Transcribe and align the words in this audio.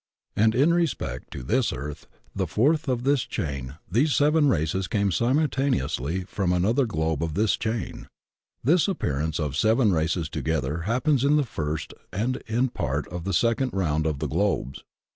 And 0.35 0.55
in 0.55 0.73
respect 0.73 1.29
to 1.33 1.43
this 1.43 1.71
earth— 1.71 2.07
^the 2.35 2.49
fourth 2.49 2.87
of 2.87 3.03
this 3.03 3.21
chain— 3.21 3.75
these 3.97 4.15
seven 4.15 4.49
races 4.49 4.87
came 4.87 5.11
simultaneously 5.11 6.23
from 6.23 6.51
another 6.51 6.87
globe 6.87 7.21
of 7.21 7.35
this 7.35 7.55
chain. 7.55 8.07
This 8.63 8.87
appearance 8.87 9.39
of 9.39 9.55
seven 9.55 9.91
races 9.93 10.27
together 10.27 10.79
happens 10.89 11.23
in 11.23 11.35
the 11.37 11.45
first 11.45 11.93
and 12.11 12.37
in 12.47 12.69
part 12.69 13.07
of 13.09 13.25
the 13.25 13.31
second 13.33 13.75
round 13.75 14.07
of 14.07 14.17
the 14.17 14.27
globes. 14.27 14.83